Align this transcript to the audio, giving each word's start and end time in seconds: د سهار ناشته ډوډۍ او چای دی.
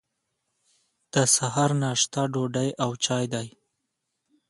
د 1.13 1.15
سهار 1.35 1.71
ناشته 1.83 2.21
ډوډۍ 2.33 2.69
او 2.83 2.89
چای 3.05 3.25
دی. 3.33 3.47